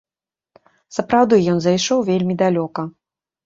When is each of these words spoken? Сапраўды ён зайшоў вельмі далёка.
Сапраўды 0.97 1.39
ён 1.53 1.61
зайшоў 1.67 2.05
вельмі 2.11 2.41
далёка. 2.43 2.91